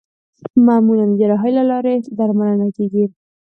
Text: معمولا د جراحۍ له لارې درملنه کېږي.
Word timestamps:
معمولا 0.67 1.05
د 1.09 1.13
جراحۍ 1.19 1.51
له 1.59 1.63
لارې 1.71 1.95
درملنه 2.17 2.67
کېږي. 2.77 3.05